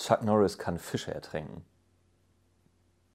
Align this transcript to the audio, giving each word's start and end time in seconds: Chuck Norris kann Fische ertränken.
Chuck 0.00 0.22
Norris 0.22 0.56
kann 0.56 0.78
Fische 0.78 1.12
ertränken. 1.12 1.62